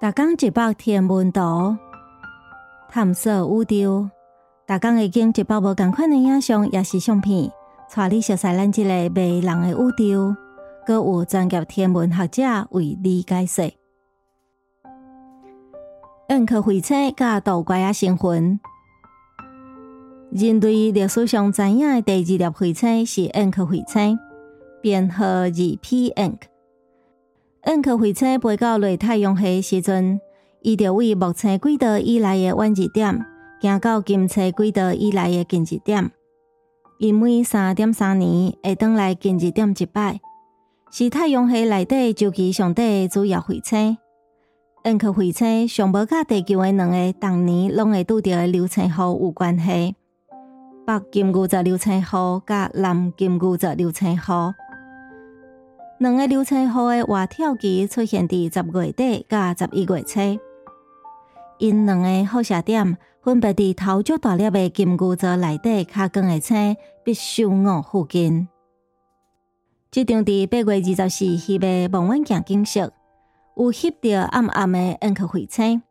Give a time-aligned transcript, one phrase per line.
[0.00, 1.76] 逐工一百天文图，
[2.88, 4.08] 探索宇宙。
[4.64, 7.50] 逐工已经一百无共款的影像，也是相片，
[7.92, 10.36] 带你熟悉咱即个迷人的宇宙。
[10.86, 13.72] 阁有专业天文学者为你解说。
[16.28, 18.60] 恩克彗星甲倒怪啊星云，
[20.30, 24.16] 人类历史上知影的第二粒彗星是恩克彗星，
[24.80, 25.50] 编号二
[25.82, 26.38] P N。
[27.68, 30.18] 恩克彗星飞到类太阳系时阵，
[30.62, 33.26] 伊就为木星轨道以内的远一点，
[33.60, 36.10] 行到金星轨道以内的近一点。
[36.98, 40.18] 因每三点三年会转来近一点一摆，
[40.90, 43.98] 是太阳系内底周期上短的主要彗星。
[44.84, 49.94] 恩克彗星上无甲地球的两个当年拢会拄着的流星雨有关系，
[50.86, 54.18] 北金牛座流星雨甲南金牛座流星雨。
[55.98, 60.20] 两个流星雨的活跳期出现伫十月底甲十一月初，
[61.58, 68.46] 因两个放射点分别伫头足大粒的金牛座内底较光的星必须五附近。
[69.90, 72.92] 即张伫八月二十四翕的望远镜景色，
[73.56, 75.82] 有翕到暗暗的暗克彗星，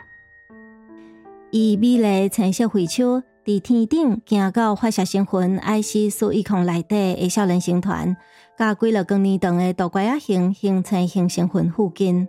[1.52, 3.27] 以美丽青色彗手。
[3.48, 8.18] 伫天顶行到发射星云 I C 四一空内底的少年星团，
[8.58, 12.28] 甲几落光年长的倒怪啊星形成星星云附近。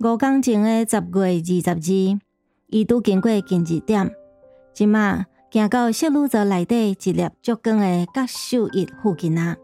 [0.00, 2.20] 五天前的十月二十二，
[2.66, 4.10] 伊拄经过近日点，
[4.74, 9.56] 即马行到色女座内底一粒足光的甲秀一附近啊。